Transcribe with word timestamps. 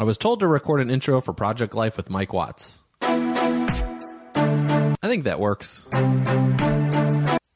I 0.00 0.02
was 0.02 0.16
told 0.16 0.40
to 0.40 0.46
record 0.46 0.80
an 0.80 0.90
intro 0.90 1.20
for 1.20 1.34
Project 1.34 1.74
Life 1.74 1.98
with 1.98 2.08
Mike 2.08 2.32
Watts. 2.32 2.80
I 3.02 4.96
think 5.02 5.24
that 5.24 5.38
works. 5.38 5.86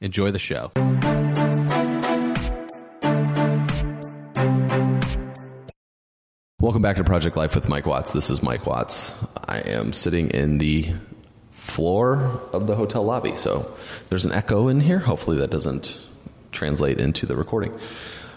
Enjoy 0.02 0.30
the 0.30 0.38
show. 0.38 0.70
Welcome 6.60 6.82
back 6.82 6.96
to 6.96 7.04
Project 7.04 7.34
Life 7.34 7.54
with 7.54 7.70
Mike 7.70 7.86
Watts. 7.86 8.12
This 8.12 8.28
is 8.28 8.42
Mike 8.42 8.66
Watts. 8.66 9.14
I 9.48 9.60
am 9.60 9.94
sitting 9.94 10.28
in 10.28 10.58
the 10.58 10.92
floor 11.50 12.42
of 12.52 12.66
the 12.66 12.74
hotel 12.74 13.04
lobby, 13.04 13.36
so 13.36 13.74
there's 14.10 14.26
an 14.26 14.32
echo 14.32 14.68
in 14.68 14.80
here. 14.80 14.98
Hopefully, 14.98 15.38
that 15.38 15.50
doesn't 15.50 15.98
translate 16.52 17.00
into 17.00 17.24
the 17.24 17.36
recording. 17.36 17.72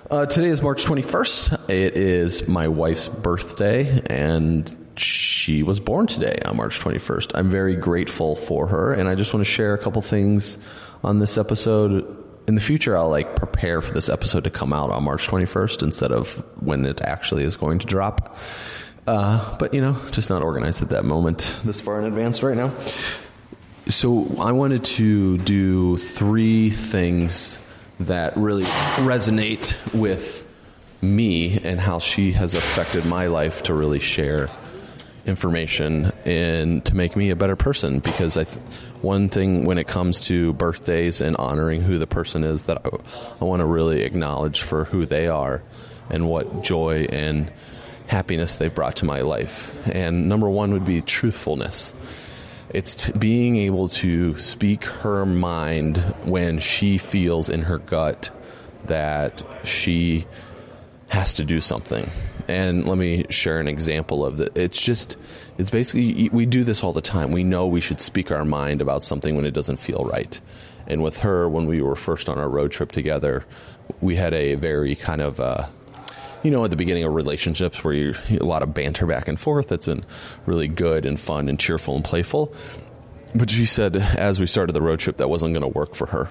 Uh, 0.09 0.25
today 0.25 0.47
is 0.47 0.61
March 0.61 0.85
21st. 0.85 1.69
It 1.69 1.97
is 1.97 2.47
my 2.47 2.69
wife's 2.69 3.09
birthday, 3.09 4.01
and 4.05 4.73
she 4.95 5.63
was 5.63 5.81
born 5.81 6.07
today 6.07 6.39
on 6.45 6.55
March 6.55 6.79
21st. 6.79 7.33
I'm 7.35 7.49
very 7.49 7.75
grateful 7.75 8.37
for 8.37 8.67
her, 8.67 8.93
and 8.93 9.09
I 9.09 9.15
just 9.15 9.33
want 9.33 9.45
to 9.45 9.51
share 9.51 9.73
a 9.73 9.77
couple 9.77 10.01
things 10.01 10.59
on 11.03 11.19
this 11.19 11.37
episode. 11.37 12.23
In 12.47 12.55
the 12.55 12.61
future, 12.61 12.95
I'll 12.95 13.09
like 13.09 13.35
prepare 13.35 13.81
for 13.81 13.93
this 13.93 14.07
episode 14.07 14.45
to 14.45 14.49
come 14.49 14.71
out 14.71 14.91
on 14.91 15.03
March 15.03 15.27
21st 15.27 15.83
instead 15.83 16.13
of 16.13 16.31
when 16.61 16.85
it 16.85 17.01
actually 17.01 17.43
is 17.43 17.57
going 17.57 17.79
to 17.79 17.85
drop. 17.85 18.37
Uh, 19.07 19.57
but 19.57 19.73
you 19.73 19.81
know, 19.81 19.97
just 20.11 20.29
not 20.29 20.41
organized 20.41 20.81
at 20.81 20.87
that 20.89 21.03
moment 21.03 21.57
this 21.65 21.81
far 21.81 21.99
in 21.99 22.05
advance 22.05 22.41
right 22.43 22.55
now. 22.55 22.71
So 23.89 24.37
I 24.39 24.53
wanted 24.53 24.85
to 24.85 25.37
do 25.39 25.97
three 25.97 26.69
things 26.69 27.59
that 28.01 28.37
really 28.37 28.63
resonate 28.63 29.75
with 29.93 30.45
me 31.01 31.59
and 31.59 31.79
how 31.79 31.99
she 31.99 32.31
has 32.31 32.53
affected 32.53 33.05
my 33.05 33.27
life 33.27 33.63
to 33.63 33.73
really 33.73 33.99
share 33.99 34.47
information 35.25 36.11
and 36.25 36.83
to 36.85 36.95
make 36.95 37.15
me 37.15 37.29
a 37.29 37.35
better 37.35 37.55
person 37.55 37.99
because 37.99 38.37
I 38.37 38.45
th- 38.45 38.65
one 39.01 39.29
thing 39.29 39.65
when 39.65 39.77
it 39.77 39.87
comes 39.87 40.21
to 40.27 40.53
birthdays 40.53 41.21
and 41.21 41.35
honoring 41.35 41.81
who 41.81 41.97
the 41.97 42.07
person 42.07 42.43
is 42.43 42.65
that 42.65 42.81
I, 42.85 42.89
I 43.41 43.43
want 43.43 43.59
to 43.59 43.65
really 43.65 44.03
acknowledge 44.03 44.61
for 44.61 44.85
who 44.85 45.05
they 45.05 45.27
are 45.27 45.63
and 46.09 46.29
what 46.29 46.63
joy 46.63 47.07
and 47.11 47.51
happiness 48.07 48.55
they've 48.55 48.73
brought 48.73 48.97
to 48.97 49.05
my 49.05 49.21
life. 49.21 49.75
And 49.87 50.29
number 50.29 50.49
1 50.49 50.71
would 50.71 50.85
be 50.85 51.01
truthfulness. 51.01 51.93
It's 52.69 52.95
t- 52.95 53.11
being 53.13 53.55
able 53.57 53.89
to 53.89 54.37
speak 54.37 54.85
her 54.85 55.25
mind 55.25 55.97
when 56.23 56.59
she 56.59 56.97
feels 56.97 57.49
in 57.49 57.61
her 57.63 57.77
gut 57.77 58.29
that 58.85 59.43
she 59.63 60.25
has 61.07 61.33
to 61.35 61.45
do 61.45 61.61
something. 61.61 62.09
And 62.47 62.87
let 62.87 62.97
me 62.97 63.25
share 63.29 63.59
an 63.59 63.67
example 63.67 64.25
of 64.25 64.37
that. 64.37 64.57
It's 64.57 64.81
just, 64.81 65.17
it's 65.57 65.69
basically, 65.69 66.29
we 66.29 66.45
do 66.45 66.63
this 66.63 66.83
all 66.83 66.93
the 66.93 67.01
time. 67.01 67.31
We 67.31 67.43
know 67.43 67.67
we 67.67 67.81
should 67.81 68.01
speak 68.01 68.31
our 68.31 68.45
mind 68.45 68.81
about 68.81 69.03
something 69.03 69.35
when 69.35 69.45
it 69.45 69.53
doesn't 69.53 69.77
feel 69.77 70.03
right. 70.03 70.39
And 70.87 71.03
with 71.03 71.19
her, 71.19 71.49
when 71.49 71.65
we 71.65 71.81
were 71.81 71.95
first 71.95 72.29
on 72.29 72.37
our 72.37 72.49
road 72.49 72.71
trip 72.71 72.91
together, 72.91 73.45
we 74.01 74.15
had 74.15 74.33
a 74.33 74.55
very 74.55 74.95
kind 74.95 75.21
of, 75.21 75.39
uh, 75.39 75.67
you 76.43 76.51
know, 76.51 76.63
at 76.63 76.69
the 76.69 76.77
beginning 76.77 77.03
of 77.03 77.13
relationships 77.13 77.83
where 77.83 77.93
you 77.93 78.15
a 78.39 78.45
lot 78.45 78.63
of 78.63 78.73
banter 78.73 79.05
back 79.05 79.27
and 79.27 79.39
forth. 79.39 79.69
That's 79.69 79.87
been 79.87 80.05
really 80.45 80.67
good 80.67 81.05
and 81.05 81.19
fun 81.19 81.49
and 81.49 81.59
cheerful 81.59 81.95
and 81.95 82.03
playful. 82.03 82.53
But 83.35 83.49
she 83.49 83.65
said 83.65 83.95
as 83.95 84.39
we 84.39 84.47
started 84.47 84.73
the 84.73 84.81
road 84.81 84.99
trip, 84.99 85.17
that 85.17 85.29
wasn't 85.29 85.53
going 85.53 85.61
to 85.61 85.77
work 85.77 85.95
for 85.95 86.07
her. 86.07 86.29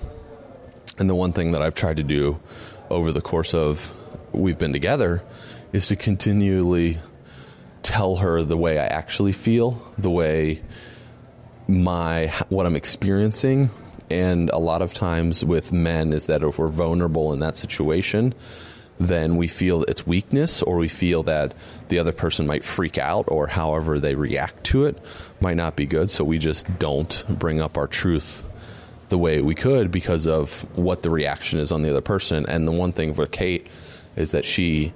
And 0.98 1.10
the 1.10 1.14
one 1.14 1.32
thing 1.32 1.52
that 1.52 1.62
I've 1.62 1.74
tried 1.74 1.98
to 1.98 2.02
do 2.02 2.40
over 2.88 3.12
the 3.12 3.20
course 3.20 3.52
of 3.52 3.92
we've 4.32 4.58
been 4.58 4.72
together 4.72 5.22
is 5.72 5.88
to 5.88 5.96
continually 5.96 6.98
tell 7.82 8.16
her 8.16 8.42
the 8.42 8.56
way 8.56 8.78
I 8.78 8.86
actually 8.86 9.32
feel, 9.32 9.82
the 9.98 10.10
way 10.10 10.62
my 11.68 12.28
what 12.48 12.66
I'm 12.66 12.76
experiencing, 12.76 13.70
and 14.10 14.50
a 14.50 14.58
lot 14.58 14.82
of 14.82 14.94
times 14.94 15.44
with 15.44 15.72
men 15.72 16.12
is 16.12 16.26
that 16.26 16.42
if 16.42 16.58
we're 16.58 16.68
vulnerable 16.68 17.32
in 17.32 17.40
that 17.40 17.56
situation, 17.56 18.34
then 18.98 19.36
we 19.36 19.48
feel 19.48 19.82
it's 19.84 20.06
weakness 20.06 20.62
or 20.62 20.76
we 20.76 20.88
feel 20.88 21.22
that 21.24 21.54
the 21.88 21.98
other 21.98 22.12
person 22.12 22.46
might 22.46 22.64
freak 22.64 22.98
out 22.98 23.26
or 23.28 23.46
however 23.46 23.98
they 23.98 24.14
react 24.14 24.64
to 24.64 24.86
it 24.86 24.98
might 25.40 25.56
not 25.56 25.76
be 25.76 25.86
good. 25.86 26.10
So 26.10 26.24
we 26.24 26.38
just 26.38 26.78
don't 26.78 27.24
bring 27.28 27.60
up 27.60 27.76
our 27.76 27.86
truth 27.86 28.42
the 29.08 29.18
way 29.18 29.40
we 29.40 29.54
could 29.54 29.90
because 29.90 30.26
of 30.26 30.62
what 30.76 31.02
the 31.02 31.10
reaction 31.10 31.60
is 31.60 31.70
on 31.70 31.82
the 31.82 31.90
other 31.90 32.00
person. 32.00 32.46
And 32.48 32.66
the 32.66 32.72
one 32.72 32.92
thing 32.92 33.14
for 33.14 33.26
Kate 33.26 33.66
is 34.16 34.32
that 34.32 34.44
she 34.44 34.92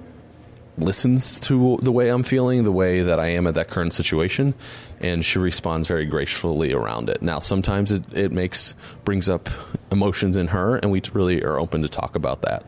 listens 0.77 1.39
to 1.41 1.77
the 1.81 1.91
way 1.91 2.09
I'm 2.09 2.23
feeling, 2.23 2.63
the 2.63 2.71
way 2.71 3.03
that 3.03 3.19
I 3.19 3.27
am 3.27 3.47
at 3.47 3.53
that 3.55 3.69
current 3.69 3.93
situation, 3.93 4.53
and 4.99 5.23
she 5.23 5.39
responds 5.39 5.87
very 5.87 6.05
gracefully 6.05 6.73
around 6.73 7.09
it. 7.09 7.21
Now, 7.21 7.39
sometimes 7.39 7.91
it, 7.91 8.03
it 8.13 8.31
makes 8.31 8.75
brings 9.05 9.29
up 9.29 9.49
emotions 9.91 10.37
in 10.37 10.47
her, 10.47 10.77
and 10.77 10.91
we 10.91 11.01
really 11.13 11.43
are 11.43 11.59
open 11.59 11.81
to 11.83 11.89
talk 11.89 12.15
about 12.15 12.41
that. 12.43 12.65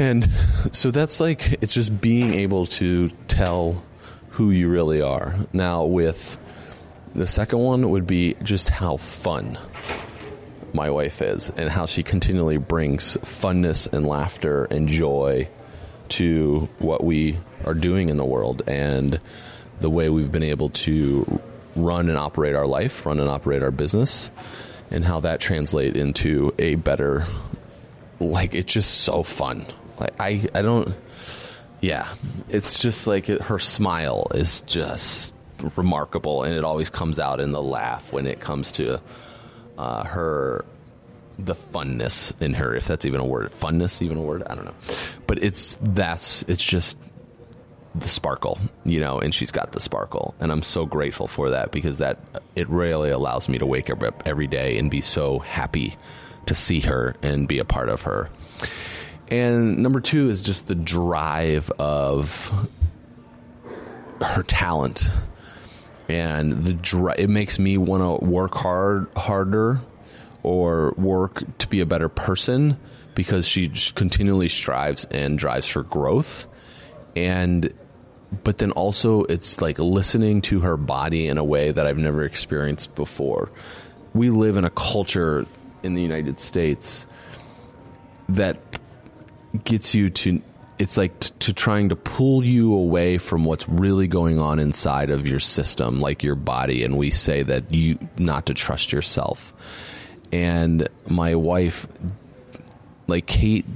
And 0.00 0.30
so 0.72 0.90
that's 0.90 1.20
like 1.20 1.62
it's 1.62 1.74
just 1.74 2.00
being 2.00 2.32
able 2.32 2.64
to 2.80 3.10
tell 3.28 3.84
who 4.30 4.50
you 4.50 4.70
really 4.70 5.02
are. 5.02 5.34
Now, 5.52 5.84
with 5.84 6.38
the 7.14 7.26
second 7.26 7.58
one 7.58 7.90
would 7.90 8.06
be 8.06 8.34
just 8.42 8.70
how 8.70 8.96
fun 8.96 9.58
my 10.72 10.88
wife 10.88 11.20
is 11.20 11.50
and 11.50 11.68
how 11.68 11.84
she 11.84 12.02
continually 12.02 12.56
brings 12.56 13.18
funness 13.18 13.92
and 13.92 14.06
laughter 14.06 14.64
and 14.64 14.88
joy 14.88 15.46
to 16.10 16.66
what 16.78 17.04
we 17.04 17.36
are 17.66 17.74
doing 17.74 18.08
in 18.08 18.16
the 18.16 18.24
world 18.24 18.62
and 18.66 19.20
the 19.80 19.90
way 19.90 20.08
we've 20.08 20.32
been 20.32 20.42
able 20.42 20.70
to 20.70 21.42
run 21.76 22.08
and 22.08 22.16
operate 22.16 22.54
our 22.54 22.66
life, 22.66 23.04
run 23.04 23.20
and 23.20 23.28
operate 23.28 23.62
our 23.62 23.70
business, 23.70 24.30
and 24.90 25.04
how 25.04 25.20
that 25.20 25.40
translate 25.40 25.94
into 25.94 26.54
a 26.58 26.76
better 26.76 27.26
like 28.18 28.54
it's 28.54 28.72
just 28.72 29.02
so 29.02 29.22
fun. 29.22 29.66
Like 30.00 30.14
I 30.18 30.48
I 30.54 30.62
don't 30.62 30.94
yeah, 31.80 32.08
it's 32.48 32.82
just 32.82 33.06
like 33.06 33.28
it, 33.28 33.42
her 33.42 33.58
smile 33.58 34.26
is 34.34 34.62
just 34.62 35.34
remarkable 35.76 36.42
and 36.42 36.54
it 36.54 36.64
always 36.64 36.90
comes 36.90 37.18
out 37.18 37.40
in 37.40 37.52
the 37.52 37.62
laugh 37.62 38.12
when 38.12 38.26
it 38.26 38.40
comes 38.40 38.72
to 38.72 39.00
uh, 39.78 40.04
her 40.04 40.64
the 41.38 41.54
funness 41.54 42.32
in 42.40 42.54
her, 42.54 42.74
if 42.74 42.86
that's 42.86 43.06
even 43.06 43.20
a 43.20 43.24
word. 43.24 43.50
Funness, 43.52 44.02
even 44.02 44.18
a 44.18 44.22
word? 44.22 44.42
I 44.48 44.54
don't 44.54 44.66
know. 44.66 44.74
But 45.26 45.42
it's 45.42 45.78
that's 45.80 46.42
it's 46.48 46.62
just 46.62 46.98
the 47.94 48.08
sparkle, 48.08 48.58
you 48.84 49.00
know, 49.00 49.18
and 49.18 49.34
she's 49.34 49.50
got 49.50 49.72
the 49.72 49.80
sparkle, 49.80 50.34
and 50.38 50.52
I'm 50.52 50.62
so 50.62 50.86
grateful 50.86 51.26
for 51.26 51.50
that 51.50 51.72
because 51.72 51.98
that 51.98 52.18
it 52.54 52.68
really 52.68 53.10
allows 53.10 53.48
me 53.48 53.58
to 53.58 53.66
wake 53.66 53.90
up 53.90 54.22
every 54.26 54.46
day 54.46 54.78
and 54.78 54.90
be 54.90 55.00
so 55.00 55.38
happy 55.38 55.96
to 56.46 56.54
see 56.54 56.80
her 56.80 57.16
and 57.22 57.48
be 57.48 57.58
a 57.58 57.64
part 57.64 57.88
of 57.88 58.02
her. 58.02 58.28
And 59.30 59.78
number 59.78 60.00
two 60.00 60.28
is 60.28 60.42
just 60.42 60.66
the 60.66 60.74
drive 60.74 61.70
of 61.78 62.68
her 64.20 64.42
talent 64.42 65.08
and 66.08 66.52
the 66.64 66.74
dri- 66.74 67.14
it 67.16 67.30
makes 67.30 67.58
me 67.58 67.78
want 67.78 68.02
to 68.02 68.24
work 68.24 68.54
hard 68.54 69.06
harder 69.16 69.80
or 70.42 70.92
work 70.96 71.42
to 71.58 71.68
be 71.68 71.80
a 71.80 71.86
better 71.86 72.08
person 72.08 72.78
because 73.14 73.46
she 73.46 73.70
continually 73.94 74.48
strives 74.48 75.04
and 75.06 75.38
drives 75.38 75.66
for 75.66 75.82
growth 75.82 76.48
and 77.16 77.72
but 78.44 78.58
then 78.58 78.70
also 78.72 79.24
it's 79.24 79.60
like 79.60 79.78
listening 79.78 80.40
to 80.40 80.60
her 80.60 80.76
body 80.76 81.26
in 81.26 81.38
a 81.38 81.44
way 81.44 81.72
that 81.72 81.86
I've 81.86 81.98
never 81.98 82.24
experienced 82.24 82.94
before. 82.94 83.50
We 84.14 84.30
live 84.30 84.56
in 84.56 84.64
a 84.64 84.70
culture 84.70 85.46
in 85.82 85.94
the 85.94 86.02
United 86.02 86.38
States 86.38 87.06
that 88.28 88.69
gets 89.64 89.94
you 89.94 90.10
to 90.10 90.42
it's 90.80 90.96
like 90.96 91.20
t- 91.20 91.30
to 91.40 91.52
trying 91.52 91.90
to 91.90 91.96
pull 91.96 92.42
you 92.42 92.74
away 92.74 93.18
from 93.18 93.44
what's 93.44 93.68
really 93.68 94.06
going 94.06 94.38
on 94.38 94.58
inside 94.58 95.10
of 95.10 95.26
your 95.26 95.38
system 95.38 96.00
like 96.00 96.22
your 96.22 96.34
body. 96.34 96.84
And 96.84 96.96
we 96.96 97.10
say 97.10 97.42
that 97.42 97.72
you 97.72 97.98
not 98.16 98.46
to 98.46 98.54
trust 98.54 98.90
yourself. 98.90 99.52
And 100.32 100.88
my 101.06 101.34
wife 101.34 101.86
like 103.08 103.26
Kate 103.26 103.66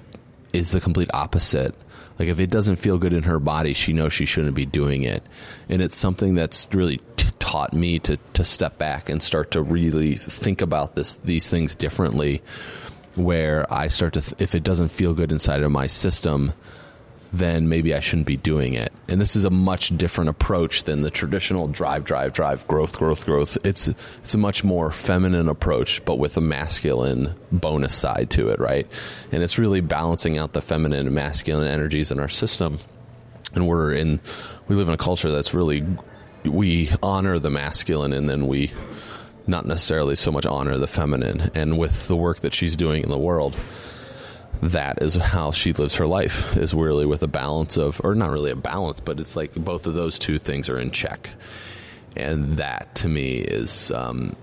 is 0.54 0.70
the 0.70 0.80
complete 0.80 1.10
opposite. 1.12 1.74
Like 2.18 2.28
if 2.28 2.40
it 2.40 2.48
doesn't 2.48 2.76
feel 2.76 2.96
good 2.96 3.12
in 3.12 3.24
her 3.24 3.38
body 3.38 3.74
she 3.74 3.92
knows 3.92 4.14
she 4.14 4.24
shouldn't 4.24 4.54
be 4.54 4.64
doing 4.64 5.02
it. 5.02 5.22
And 5.68 5.82
it's 5.82 5.96
something 5.96 6.34
that's 6.34 6.68
really 6.72 7.02
t- 7.16 7.28
taught 7.38 7.74
me 7.74 7.98
to 7.98 8.16
to 8.32 8.44
step 8.44 8.78
back 8.78 9.10
and 9.10 9.22
start 9.22 9.50
to 9.50 9.60
really 9.62 10.14
think 10.14 10.62
about 10.62 10.94
this 10.94 11.16
these 11.16 11.50
things 11.50 11.74
differently 11.74 12.40
where 13.16 13.72
I 13.72 13.88
start 13.88 14.14
to 14.14 14.20
th- 14.20 14.34
if 14.38 14.54
it 14.54 14.62
doesn't 14.62 14.88
feel 14.88 15.14
good 15.14 15.32
inside 15.32 15.62
of 15.62 15.70
my 15.70 15.86
system 15.86 16.52
then 17.34 17.68
maybe 17.68 17.92
I 17.94 18.00
shouldn't 18.00 18.28
be 18.28 18.36
doing 18.36 18.74
it. 18.74 18.92
And 19.08 19.20
this 19.20 19.34
is 19.34 19.44
a 19.44 19.50
much 19.50 19.96
different 19.96 20.30
approach 20.30 20.84
than 20.84 21.02
the 21.02 21.10
traditional 21.10 21.66
drive, 21.66 22.04
drive, 22.04 22.32
drive, 22.32 22.66
growth, 22.68 22.96
growth, 22.96 23.26
growth. 23.26 23.58
It's 23.64 23.88
it's 23.88 24.34
a 24.34 24.38
much 24.38 24.62
more 24.62 24.92
feminine 24.92 25.48
approach, 25.48 26.04
but 26.04 26.18
with 26.20 26.36
a 26.36 26.40
masculine 26.40 27.34
bonus 27.50 27.92
side 27.94 28.30
to 28.30 28.50
it, 28.50 28.60
right? 28.60 28.86
And 29.32 29.42
it's 29.42 29.58
really 29.58 29.80
balancing 29.80 30.38
out 30.38 30.52
the 30.52 30.62
feminine 30.62 31.06
and 31.06 31.14
masculine 31.14 31.66
energies 31.66 32.12
in 32.12 32.20
our 32.20 32.28
system. 32.28 32.78
and 33.54 33.66
we're 33.66 33.92
in 33.92 34.20
we 34.68 34.76
live 34.76 34.88
in 34.88 34.94
a 34.94 34.98
culture 34.98 35.30
that's 35.30 35.54
really 35.54 35.84
we 36.44 36.90
honor 37.02 37.38
the 37.38 37.50
masculine 37.50 38.12
and 38.12 38.28
then 38.28 38.46
we 38.46 38.70
not 39.46 39.66
necessarily 39.66 40.16
so 40.16 40.30
much 40.30 40.46
honor 40.46 40.76
the 40.78 40.86
feminine 40.86 41.50
and 41.54 41.78
with 41.78 42.08
the 42.08 42.16
work 42.16 42.40
that 42.40 42.54
she's 42.54 42.76
doing 42.76 43.02
in 43.02 43.10
the 43.10 43.18
world 43.18 43.56
that 44.62 45.02
is 45.02 45.14
how 45.16 45.50
she 45.50 45.72
lives 45.72 45.96
her 45.96 46.06
life 46.06 46.56
is 46.56 46.72
really 46.72 47.04
with 47.04 47.22
a 47.22 47.28
balance 47.28 47.76
of 47.76 48.00
or 48.04 48.14
not 48.14 48.30
really 48.30 48.50
a 48.50 48.56
balance 48.56 49.00
but 49.00 49.20
it's 49.20 49.36
like 49.36 49.52
both 49.54 49.86
of 49.86 49.94
those 49.94 50.18
two 50.18 50.38
things 50.38 50.68
are 50.68 50.78
in 50.78 50.90
check 50.90 51.30
and 52.16 52.56
that 52.56 52.94
to 52.94 53.08
me 53.08 53.34
is 53.34 53.90
um, 53.90 54.34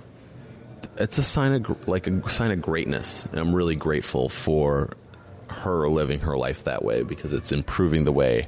it's 0.98 1.18
a 1.18 1.24
sign 1.24 1.54
of 1.54 1.88
like 1.88 2.08
a 2.08 2.30
sign 2.30 2.52
of 2.52 2.62
greatness 2.62 3.26
and 3.26 3.40
i'm 3.40 3.56
really 3.56 3.76
grateful 3.76 4.30
for 4.30 4.92
her 5.48 5.88
living 5.88 6.20
her 6.20 6.38
life 6.38 6.66
that 6.66 6.84
way 6.84 7.04
because 7.04 7.34
it's 7.34 7.52
improving 7.52 8.04
the 8.04 8.12
way 8.12 8.48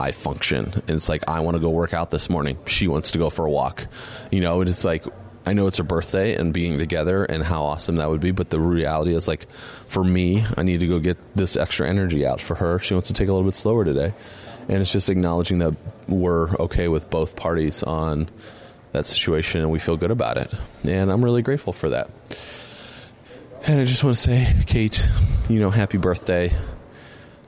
I 0.00 0.10
function. 0.10 0.72
And 0.74 0.90
it's 0.90 1.08
like 1.08 1.22
I 1.28 1.40
want 1.40 1.54
to 1.54 1.60
go 1.60 1.70
work 1.70 1.94
out 1.94 2.10
this 2.10 2.28
morning. 2.28 2.58
She 2.66 2.88
wants 2.88 3.12
to 3.12 3.18
go 3.18 3.30
for 3.30 3.46
a 3.46 3.50
walk. 3.50 3.86
You 4.32 4.40
know, 4.40 4.60
and 4.60 4.68
it's 4.68 4.84
like 4.84 5.04
I 5.44 5.54
know 5.54 5.66
it's 5.66 5.78
her 5.78 5.84
birthday 5.84 6.36
and 6.36 6.52
being 6.52 6.78
together 6.78 7.24
and 7.24 7.42
how 7.42 7.64
awesome 7.64 7.96
that 7.96 8.08
would 8.08 8.20
be, 8.20 8.30
but 8.30 8.50
the 8.50 8.60
reality 8.60 9.14
is 9.14 9.26
like 9.26 9.50
for 9.88 10.04
me, 10.04 10.44
I 10.56 10.62
need 10.62 10.80
to 10.80 10.86
go 10.86 11.00
get 11.00 11.18
this 11.34 11.56
extra 11.56 11.88
energy 11.88 12.24
out 12.24 12.40
for 12.40 12.54
her. 12.54 12.78
She 12.78 12.94
wants 12.94 13.08
to 13.08 13.14
take 13.14 13.28
a 13.28 13.32
little 13.32 13.46
bit 13.46 13.56
slower 13.56 13.84
today. 13.84 14.14
And 14.68 14.80
it's 14.80 14.92
just 14.92 15.10
acknowledging 15.10 15.58
that 15.58 15.74
we're 16.06 16.50
okay 16.56 16.86
with 16.86 17.10
both 17.10 17.34
parties 17.34 17.82
on 17.82 18.28
that 18.92 19.06
situation 19.06 19.62
and 19.62 19.70
we 19.70 19.80
feel 19.80 19.96
good 19.96 20.12
about 20.12 20.36
it. 20.36 20.52
And 20.86 21.10
I'm 21.10 21.24
really 21.24 21.42
grateful 21.42 21.72
for 21.72 21.90
that. 21.90 22.10
And 23.64 23.80
I 23.80 23.84
just 23.84 24.04
want 24.04 24.16
to 24.16 24.22
say, 24.22 24.54
Kate, 24.66 25.08
you 25.48 25.58
know, 25.58 25.70
happy 25.70 25.98
birthday. 25.98 26.52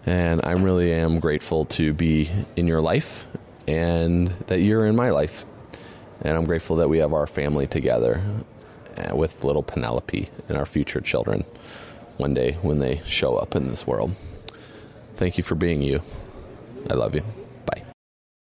And 0.06 0.40
I 0.44 0.52
really 0.52 0.92
am 0.92 1.20
grateful 1.20 1.66
to 1.66 1.92
be 1.92 2.30
in 2.56 2.66
your 2.66 2.80
life 2.80 3.24
and 3.66 4.28
that 4.48 4.60
you're 4.60 4.86
in 4.86 4.96
my 4.96 5.10
life. 5.10 5.46
And 6.24 6.36
I'm 6.36 6.46
grateful 6.46 6.76
that 6.76 6.88
we 6.88 6.98
have 6.98 7.12
our 7.12 7.26
family 7.26 7.66
together 7.66 8.22
uh, 8.96 9.14
with 9.14 9.44
little 9.44 9.62
Penelope 9.62 10.28
and 10.48 10.56
our 10.56 10.66
future 10.66 11.00
children 11.00 11.44
one 12.16 12.32
day 12.32 12.52
when 12.62 12.78
they 12.78 13.02
show 13.04 13.36
up 13.36 13.54
in 13.54 13.68
this 13.68 13.86
world. 13.86 14.14
Thank 15.16 15.36
you 15.36 15.44
for 15.44 15.54
being 15.54 15.82
you. 15.82 16.00
I 16.90 16.94
love 16.94 17.14
you. 17.14 17.22
Bye. 17.66 17.82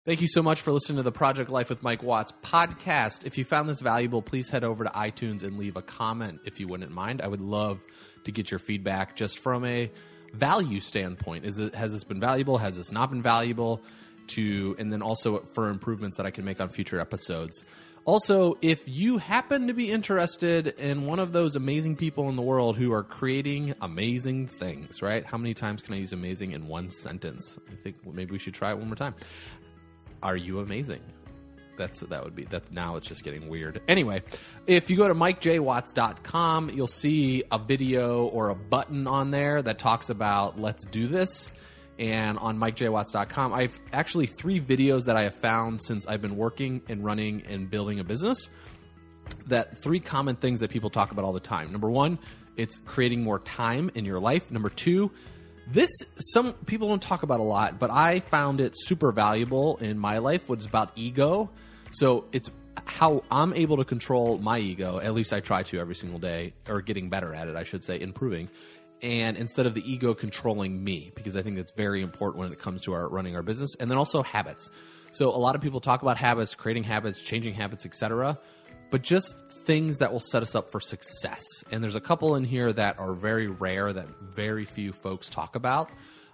Thank 0.06 0.22
you 0.22 0.28
so 0.28 0.42
much 0.42 0.62
for 0.62 0.72
listening 0.72 0.98
to 0.98 1.04
the 1.04 1.12
Project 1.12 1.50
Life 1.50 1.70
with 1.70 1.84
Mike 1.84 2.02
Watts 2.02 2.32
podcast. 2.44 3.26
If 3.26 3.38
you 3.38 3.44
found 3.44 3.68
this 3.68 3.82
valuable, 3.82 4.22
please 4.22 4.50
head 4.50 4.64
over 4.64 4.84
to 4.84 4.90
iTunes 4.92 5.44
and 5.44 5.58
leave 5.58 5.76
a 5.76 5.82
comment 5.82 6.42
if 6.46 6.60
you 6.60 6.68
wouldn't 6.68 6.92
mind. 6.92 7.22
I 7.22 7.28
would 7.28 7.42
love 7.42 7.84
to 8.24 8.32
get 8.32 8.52
your 8.52 8.60
feedback 8.60 9.16
just 9.16 9.40
from 9.40 9.66
a 9.66 9.92
value 10.34 10.80
standpoint. 10.80 11.46
Is 11.46 11.60
it 11.60 11.76
has 11.76 11.92
this 11.92 12.04
been 12.04 12.20
valuable? 12.20 12.58
Has 12.58 12.78
this 12.78 12.92
not 12.92 13.10
been 13.10 13.22
valuable? 13.22 13.82
To 14.28 14.76
and 14.78 14.92
then 14.92 15.02
also 15.02 15.40
for 15.54 15.70
improvements 15.70 16.18
that 16.18 16.26
I 16.26 16.32
can 16.32 16.46
make 16.46 16.60
on 16.60 16.70
future 16.70 17.00
episodes. 17.00 17.64
Also, 18.06 18.56
if 18.62 18.88
you 18.88 19.18
happen 19.18 19.66
to 19.66 19.74
be 19.74 19.92
interested 19.92 20.68
in 20.68 21.08
one 21.08 21.18
of 21.18 21.34
those 21.34 21.56
amazing 21.56 21.96
people 21.96 22.30
in 22.30 22.36
the 22.36 22.44
world 22.44 22.78
who 22.78 22.94
are 22.94 23.02
creating 23.02 23.74
amazing 23.82 24.46
things, 24.46 25.02
right? 25.02 25.26
How 25.26 25.40
many 25.40 25.56
times 25.56 25.82
can 25.82 25.96
I 25.96 25.98
use 25.98 26.14
amazing 26.14 26.52
in 26.52 26.68
one 26.68 26.92
sentence? 26.92 27.58
I 27.68 27.76
think 27.84 27.96
maybe 28.06 28.32
we 28.32 28.38
should 28.38 28.54
try 28.54 28.70
it 28.70 28.78
one 28.78 28.88
more 28.88 28.96
time. 28.96 29.16
Are 30.22 30.38
you 30.38 30.60
amazing? 30.60 31.02
That's 31.78 32.02
that 32.02 32.24
would 32.24 32.36
be 32.36 32.44
that 32.46 32.72
now 32.72 32.96
it's 32.96 33.08
just 33.08 33.24
getting 33.24 33.50
weird. 33.50 33.82
Anyway, 33.88 34.22
if 34.68 34.92
you 34.92 34.98
go 34.98 35.08
to 35.08 35.16
mikejwatts.com, 35.16 36.70
you'll 36.70 36.88
see 36.88 37.44
a 37.52 37.58
video 37.58 38.26
or 38.26 38.50
a 38.50 38.56
button 38.56 39.08
on 39.08 39.32
there 39.32 39.64
that 39.64 39.80
talks 39.80 40.10
about 40.10 40.60
let's 40.60 40.86
do 40.86 41.08
this. 41.08 41.54
And 41.98 42.38
on 42.40 42.58
mikejwatts.com, 42.58 43.54
I've 43.54 43.80
actually 43.94 44.26
three 44.28 44.60
videos 44.60 45.06
that 45.06 45.16
I 45.16 45.24
have 45.24 45.36
found 45.36 45.82
since 45.82 46.08
I've 46.08 46.22
been 46.22 46.36
working 46.36 46.82
and 46.90 47.04
running 47.04 47.44
and 47.48 47.70
building 47.70 48.00
a 48.00 48.04
business. 48.04 48.50
That 49.48 49.78
three 49.78 50.00
common 50.00 50.36
things 50.36 50.60
that 50.60 50.70
people 50.70 50.90
talk 50.90 51.12
about 51.12 51.26
all 51.26 51.34
the 51.34 51.40
time. 51.40 51.72
Number 51.72 51.90
one, 51.90 52.20
it's 52.58 52.80
creating 52.86 53.24
more 53.24 53.40
time 53.40 53.92
in 53.96 54.06
your 54.06 54.20
life. 54.20 54.52
Number 54.52 54.70
two, 54.70 55.12
this 55.68 55.90
some 56.20 56.54
people 56.66 56.90
don't 56.90 57.02
talk 57.02 57.24
about 57.24 57.40
a 57.40 57.44
lot, 57.44 57.80
but 57.80 57.90
I 57.90 58.20
found 58.20 58.62
it 58.62 58.74
super 58.76 59.12
valuable 59.12 59.78
in 59.78 59.98
my 59.98 60.20
life. 60.20 60.48
Was 60.48 60.66
about 60.66 60.92
ego. 60.96 61.50
So 61.92 62.26
it's 62.32 62.52
how 62.86 63.24
I'm 63.32 63.54
able 63.54 63.78
to 63.78 63.86
control 63.86 64.38
my 64.38 64.60
ego. 64.60 65.00
At 65.00 65.14
least 65.14 65.34
I 65.34 65.40
try 65.40 65.64
to 65.64 65.80
every 65.80 65.96
single 65.96 66.20
day, 66.20 66.54
or 66.68 66.82
getting 66.82 67.10
better 67.10 67.34
at 67.34 67.48
it, 67.48 67.56
I 67.56 67.64
should 67.64 67.84
say, 67.84 68.00
improving. 68.00 68.50
And 69.02 69.38
instead 69.38 69.66
of 69.66 69.74
the 69.74 69.90
ego 69.90 70.14
controlling 70.14 70.84
me, 70.84 71.12
because 71.16 71.36
I 71.36 71.42
think 71.42 71.58
that's 71.58 71.74
very 71.74 72.02
important 72.02 72.40
when 72.40 72.52
it 72.52 72.60
comes 72.60 72.82
to 72.82 72.94
our 72.94 73.08
running 73.10 73.36
our 73.36 73.44
business, 73.44 73.76
and 73.80 73.92
then 73.92 73.98
also 73.98 74.24
habits. 74.24 74.70
So 75.12 75.30
a 75.30 75.38
lot 75.38 75.56
of 75.56 75.62
people 75.62 75.80
talk 75.80 76.02
about 76.02 76.18
habits, 76.18 76.56
creating 76.56 76.84
habits, 76.84 77.22
changing 77.22 77.54
habits, 77.54 77.86
etc. 77.86 78.38
But 78.92 79.02
just 79.02 79.38
things 79.50 80.00
that 80.00 80.12
will 80.12 80.20
set 80.20 80.44
us 80.44 80.56
up 80.56 80.70
for 80.70 80.80
success. 80.80 81.44
And 81.72 81.84
there's 81.84 81.96
a 81.96 82.02
couple 82.02 82.36
in 82.36 82.44
here 82.44 82.72
that 82.74 83.00
are 83.00 83.14
very 83.14 83.48
rare 83.48 83.92
that 83.92 84.08
very 84.22 84.66
few 84.66 84.94
folks 84.94 85.30
talk 85.30 85.56
about. 85.56 85.90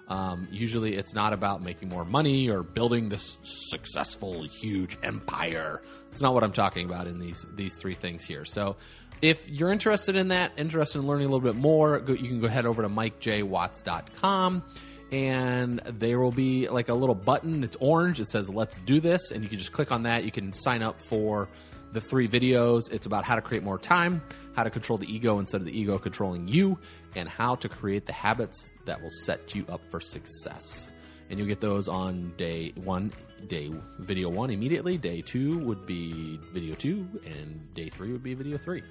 Um, 0.08 0.48
usually, 0.52 0.96
it's 0.96 1.14
not 1.14 1.34
about 1.34 1.62
making 1.62 1.90
more 1.90 2.04
money 2.04 2.50
or 2.50 2.64
building 2.64 3.10
this 3.10 3.38
successful, 3.44 4.44
huge 4.44 4.98
empire. 5.04 5.82
It's 6.12 6.22
not 6.22 6.34
what 6.34 6.44
I'm 6.44 6.52
talking 6.52 6.86
about 6.86 7.08
in 7.08 7.20
these 7.20 7.46
these 7.56 7.78
three 7.78 7.96
things 7.96 8.24
here. 8.24 8.44
So, 8.44 8.76
if 9.22 9.48
you're 9.50 9.72
interested 9.72 10.16
in 10.16 10.30
that, 10.30 10.52
interested 10.58 11.00
in 11.00 11.08
learning 11.08 11.28
a 11.28 11.30
little 11.30 11.54
bit 11.54 11.60
more, 11.60 12.00
go, 12.00 12.14
you 12.14 12.28
can 12.28 12.42
go 12.42 12.48
head 12.48 12.66
over 12.66 12.82
to 12.82 12.90
mikejwatts.com 12.90 14.64
and 15.12 15.82
there 15.86 16.20
will 16.20 16.32
be 16.32 16.70
like 16.70 16.90
a 16.90 16.94
little 16.94 17.16
button. 17.16 17.64
It's 17.64 17.78
orange. 17.80 18.20
It 18.20 18.28
says 18.28 18.50
"Let's 18.50 18.78
do 18.80 19.00
this," 19.00 19.32
and 19.32 19.44
you 19.44 19.50
can 19.50 19.60
just 19.60 19.72
click 19.72 19.92
on 19.92 20.04
that. 20.04 20.24
You 20.24 20.32
can 20.32 20.54
sign 20.54 20.82
up 20.82 21.02
for 21.02 21.50
the 21.92 22.02
three 22.02 22.28
videos. 22.28 22.92
It's 22.92 23.06
about 23.06 23.24
how 23.24 23.36
to 23.36 23.42
create 23.42 23.64
more 23.64 23.78
time, 23.78 24.22
how 24.56 24.64
to 24.64 24.70
control 24.70 24.98
the 24.98 25.14
ego 25.14 25.40
instead 25.40 25.62
of 25.62 25.66
the 25.66 25.78
ego 25.78 25.98
controlling 25.98 26.48
you, 26.48 26.78
and 27.16 27.28
how 27.28 27.56
to 27.56 27.70
create 27.70 28.06
the 28.06 28.14
habits 28.14 28.74
that 28.86 29.02
will 29.02 29.10
set 29.10 29.56
you 29.56 29.66
up 29.70 29.82
for 29.90 30.00
success. 30.00 30.92
And 31.30 31.40
you'll 31.40 31.48
get 31.48 31.62
those 31.62 31.88
on 31.88 32.34
day 32.38 32.74
one, 32.76 33.14
day 33.48 33.72
video 34.00 34.30
one 34.30 34.50
immediately. 34.50 34.98
Day 34.98 35.22
two 35.22 35.60
would 35.60 35.86
be 35.86 36.40
video 36.52 36.76
two, 36.76 37.08
and 37.26 37.74
day 37.74 37.88
three 37.88 38.12
would 38.12 38.24
be 38.24 38.34
video 38.34 38.58
three. 38.58 38.84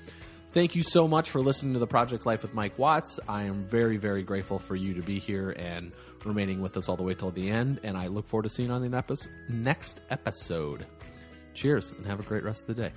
Thank 0.53 0.75
you 0.75 0.82
so 0.82 1.06
much 1.06 1.31
for 1.31 1.41
listening 1.41 1.75
to 1.75 1.79
the 1.79 1.87
Project 1.87 2.26
Life 2.26 2.43
with 2.43 2.55
Mike 2.55 2.76
Watts. 2.76 3.20
I 3.29 3.44
am 3.44 3.69
very, 3.69 3.99
very 3.99 4.25
grateful 4.25 4.58
for 4.58 4.75
you 4.75 4.94
to 4.94 5.03
be 5.03 5.20
here 5.20 5.50
and 5.50 5.93
remaining 6.25 6.61
with 6.61 6.76
us 6.76 6.88
all 6.88 6.96
the 6.96 7.05
way 7.05 7.14
till 7.14 7.31
the 7.31 7.50
end. 7.50 7.79
And 7.85 7.96
I 7.96 8.08
look 8.08 8.26
forward 8.26 8.44
to 8.44 8.49
seeing 8.49 8.69
you 8.69 8.75
on 8.75 8.82
the 8.82 9.29
next 9.49 10.00
episode. 10.11 10.87
Cheers 11.55 11.93
and 11.93 12.06
have 12.06 12.20
a 12.20 12.22
great 12.22 12.44
rest 12.44 12.69
of 12.69 12.77
the 12.77 12.82
day. 12.82 12.93